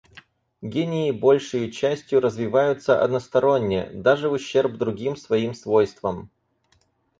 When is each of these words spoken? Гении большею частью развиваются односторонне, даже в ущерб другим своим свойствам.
Гении 0.63 1.11
большею 1.11 1.69
частью 1.71 2.21
развиваются 2.21 3.03
односторонне, 3.03 3.91
даже 3.93 4.29
в 4.29 4.31
ущерб 4.31 4.71
другим 4.77 5.15
своим 5.15 5.53
свойствам. 5.53 6.31